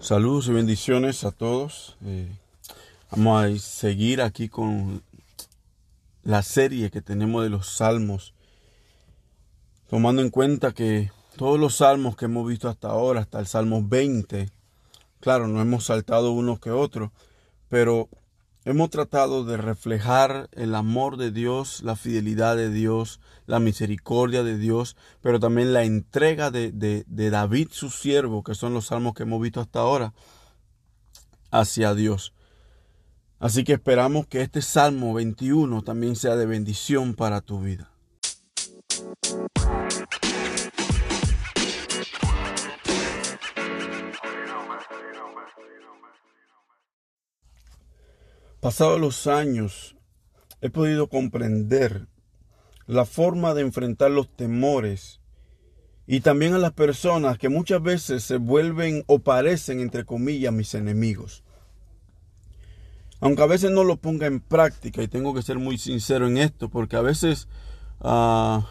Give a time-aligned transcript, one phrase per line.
[0.00, 1.96] Saludos y bendiciones a todos.
[2.04, 2.28] Eh,
[3.10, 5.02] vamos a seguir aquí con
[6.22, 8.34] la serie que tenemos de los salmos,
[9.88, 13.82] tomando en cuenta que todos los salmos que hemos visto hasta ahora, hasta el Salmo
[13.82, 14.50] 20,
[15.18, 17.10] claro, no hemos saltado uno que otro,
[17.68, 18.08] pero
[18.66, 24.58] hemos tratado de reflejar el amor de Dios, la fidelidad de Dios, la misericordia de
[24.58, 29.22] Dios, pero también la entrega de, de, David, su siervo, que son los salmos que
[29.22, 30.14] hemos visto hasta ahora,
[31.52, 32.34] hacia Dios.
[33.38, 37.92] Así que esperamos que este Salmo 21 también sea de bendición para tu vida.
[48.66, 49.94] Pasados los años,
[50.60, 52.08] he podido comprender
[52.88, 55.20] la forma de enfrentar los temores
[56.08, 60.74] y también a las personas que muchas veces se vuelven o parecen, entre comillas, mis
[60.74, 61.44] enemigos.
[63.20, 66.36] Aunque a veces no lo ponga en práctica, y tengo que ser muy sincero en
[66.36, 67.46] esto, porque a veces
[68.00, 68.68] ah,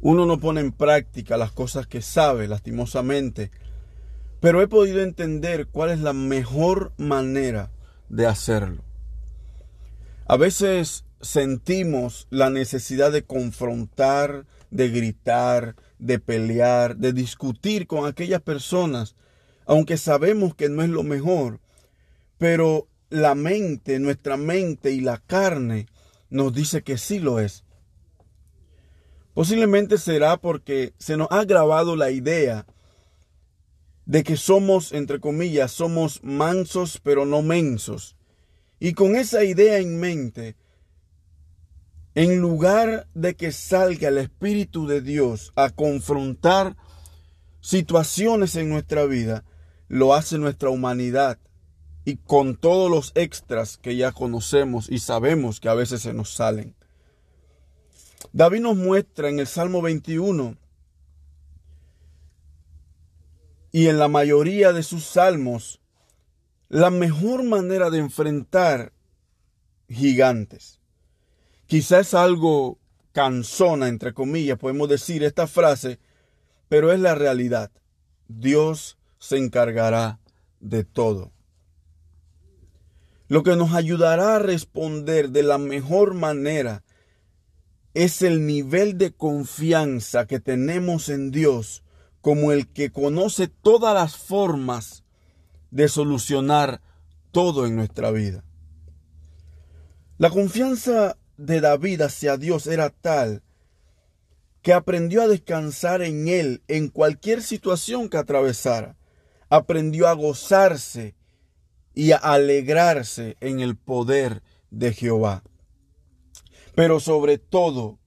[0.00, 3.50] uno no pone en práctica las cosas que sabe, lastimosamente,
[4.38, 7.72] pero he podido entender cuál es la mejor manera
[8.12, 8.84] de hacerlo.
[10.28, 18.42] A veces sentimos la necesidad de confrontar, de gritar, de pelear, de discutir con aquellas
[18.42, 19.16] personas,
[19.66, 21.60] aunque sabemos que no es lo mejor,
[22.38, 25.86] pero la mente, nuestra mente y la carne
[26.30, 27.64] nos dice que sí lo es.
[29.34, 32.66] Posiblemente será porque se nos ha grabado la idea
[34.06, 38.16] de que somos, entre comillas, somos mansos pero no mensos.
[38.80, 40.56] Y con esa idea en mente,
[42.14, 46.76] en lugar de que salga el Espíritu de Dios a confrontar
[47.60, 49.44] situaciones en nuestra vida,
[49.88, 51.38] lo hace nuestra humanidad
[52.04, 56.34] y con todos los extras que ya conocemos y sabemos que a veces se nos
[56.34, 56.74] salen.
[58.32, 60.56] David nos muestra en el Salmo 21
[63.72, 65.80] y en la mayoría de sus salmos
[66.68, 68.92] la mejor manera de enfrentar
[69.88, 70.80] gigantes.
[71.66, 72.78] Quizás algo
[73.12, 75.98] cansona, entre comillas, podemos decir esta frase,
[76.68, 77.70] pero es la realidad.
[78.28, 80.18] Dios se encargará
[80.60, 81.32] de todo.
[83.28, 86.84] Lo que nos ayudará a responder de la mejor manera
[87.94, 91.82] es el nivel de confianza que tenemos en Dios
[92.22, 95.04] como el que conoce todas las formas
[95.70, 96.80] de solucionar
[97.32, 98.44] todo en nuestra vida.
[100.18, 103.42] La confianza de David hacia Dios era tal
[104.62, 108.96] que aprendió a descansar en Él en cualquier situación que atravesara.
[109.48, 111.16] Aprendió a gozarse
[111.94, 115.42] y a alegrarse en el poder de Jehová.
[116.76, 117.98] Pero sobre todo,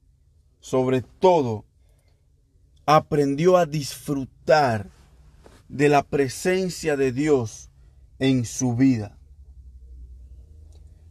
[0.59, 1.65] sobre todo,
[2.85, 4.89] aprendió a disfrutar
[5.69, 7.69] de la presencia de Dios
[8.19, 9.17] en su vida.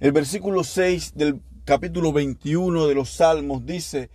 [0.01, 4.11] El versículo 6 del capítulo 21 de los Salmos dice,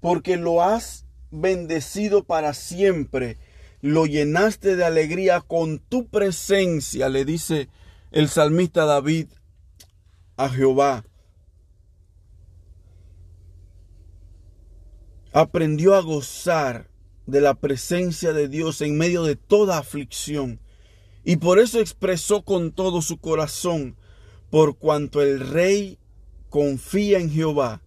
[0.00, 3.38] porque lo has bendecido para siempre,
[3.80, 7.68] lo llenaste de alegría con tu presencia, le dice
[8.12, 9.28] el salmista David
[10.36, 11.04] a Jehová.
[15.32, 16.88] Aprendió a gozar
[17.26, 20.60] de la presencia de Dios en medio de toda aflicción.
[21.24, 23.96] Y por eso expresó con todo su corazón,
[24.50, 25.98] por cuanto el rey
[26.50, 27.82] confía en Jehová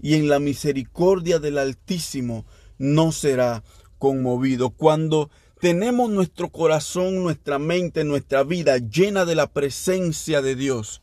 [0.00, 2.44] y en la misericordia del Altísimo,
[2.78, 3.64] no será
[3.98, 4.70] conmovido.
[4.70, 11.02] Cuando tenemos nuestro corazón, nuestra mente, nuestra vida llena de la presencia de Dios,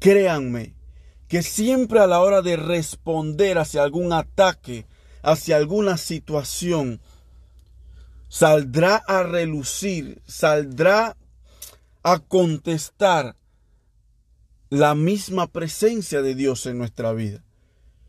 [0.00, 0.74] créanme
[1.28, 4.86] que siempre a la hora de responder hacia algún ataque,
[5.24, 7.00] hacia alguna situación,
[8.28, 11.16] saldrá a relucir, saldrá
[12.02, 13.36] a contestar
[14.68, 17.42] la misma presencia de Dios en nuestra vida.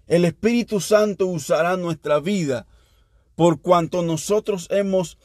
[0.08, 2.68] El Espíritu Santo usará nuestra vida
[3.36, 5.18] por cuanto nosotros hemos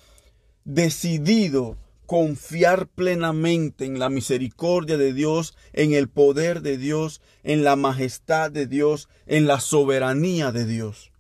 [0.65, 1.77] decidido
[2.07, 8.51] confiar plenamente en la misericordia de Dios, en el poder de Dios, en la majestad
[8.51, 11.11] de Dios, en la soberanía de Dios.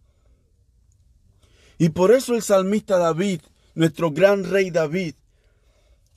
[1.81, 3.41] Y por eso el salmista David,
[3.75, 5.15] nuestro gran rey David,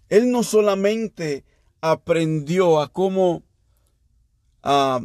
[0.09, 1.45] él no solamente
[1.79, 3.43] aprendió a cómo
[4.61, 4.99] a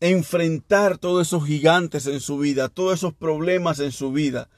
[0.00, 4.50] enfrentar todos esos gigantes en su vida, todos esos problemas en su vida,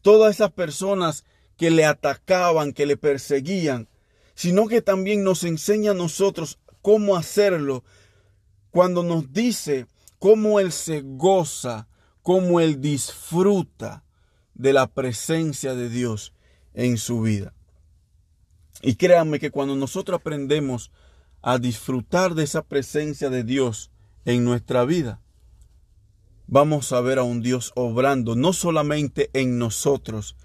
[0.00, 1.24] todas esas personas
[1.56, 3.88] que le atacaban, que le perseguían,
[4.36, 7.82] sino que también nos enseña a nosotros cómo hacerlo
[8.70, 9.88] cuando nos dice
[10.20, 11.88] cómo Él se goza,
[12.22, 14.04] cómo Él disfruta
[14.58, 16.34] de la presencia de Dios
[16.74, 17.54] en su vida.
[18.82, 20.92] Y créanme que cuando nosotros aprendemos
[21.40, 23.90] a disfrutar de esa presencia de Dios
[24.24, 25.20] en nuestra vida,
[26.46, 30.36] vamos a ver a un Dios obrando no solamente en nosotros,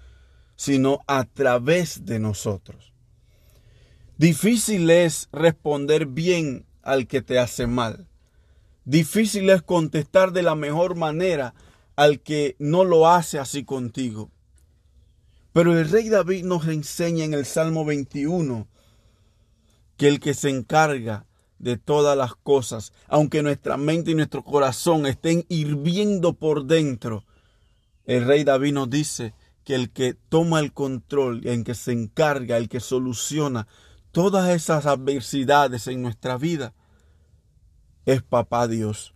[0.56, 2.92] sino a través de nosotros.
[4.16, 8.06] Difícil es responder bien al que te hace mal.
[8.84, 11.54] Difícil es contestar de la mejor manera
[11.96, 14.30] al que no lo hace así contigo.
[15.52, 18.66] Pero el rey David nos enseña en el Salmo 21
[19.96, 21.26] que el que se encarga
[21.58, 27.24] de todas las cosas, aunque nuestra mente y nuestro corazón estén hirviendo por dentro,
[28.04, 32.56] el rey David nos dice que el que toma el control, el que se encarga,
[32.56, 33.66] el que soluciona
[34.12, 36.74] todas esas adversidades en nuestra vida,
[38.04, 39.13] es papá Dios.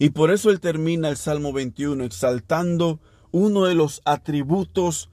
[0.00, 3.00] Y por eso él termina el Salmo 21 exaltando
[3.32, 5.10] uno de los atributos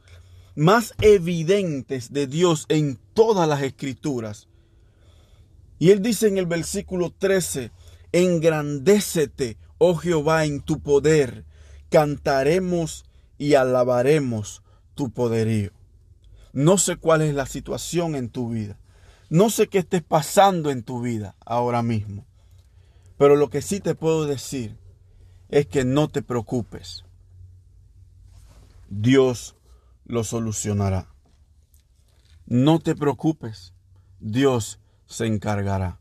[0.56, 4.48] más evidentes de Dios en todas las escrituras.
[5.78, 7.72] Y él dice en el versículo 13,
[8.14, 11.44] engrandécete, oh Jehová, en tu poder,
[11.90, 13.04] cantaremos
[13.38, 14.64] y alabaremos
[14.96, 15.72] tu poderío.
[16.54, 18.80] No sé cuál es la situación en tu vida.
[19.30, 22.26] No sé qué estés pasando en tu vida ahora mismo.
[23.18, 24.78] Pero lo que sí te puedo decir
[25.50, 27.04] es que no te preocupes.
[28.90, 29.56] Dios
[30.06, 31.08] lo solucionará.
[32.46, 33.74] No te preocupes,
[34.20, 36.00] Dios se encargará.